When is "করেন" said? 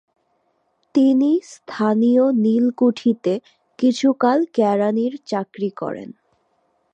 5.81-6.09